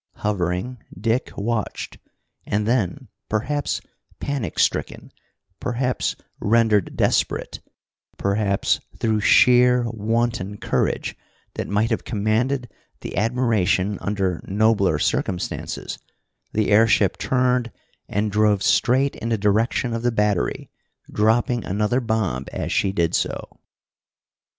Hovering, 0.15 0.79
Dick 0.99 1.29
watched. 1.37 1.99
And 2.47 2.67
then, 2.67 3.09
perhaps 3.29 3.81
panic 4.19 4.57
stricken, 4.57 5.11
perhaps 5.59 6.15
rendered 6.39 6.95
desperate, 6.97 7.59
perhaps 8.17 8.79
through 8.97 9.19
sheer, 9.19 9.83
wanton 9.91 10.57
courage 10.57 11.15
that 11.53 11.67
might 11.67 11.91
have 11.91 12.03
commanded 12.03 12.67
admiration 13.15 13.99
under 14.01 14.41
nobler 14.47 14.97
circumstances, 14.97 15.99
the 16.51 16.71
airship 16.71 17.19
turned 17.19 17.71
and 18.09 18.31
drove 18.31 18.63
straight 18.63 19.15
in 19.17 19.29
the 19.29 19.37
direction 19.37 19.93
of 19.93 20.01
the 20.01 20.11
battery, 20.11 20.71
dropping 21.13 21.63
another 21.63 21.99
bomb 22.01 22.45
as 22.51 22.71
she 22.71 22.91
did 22.91 23.13
so. 23.13 23.55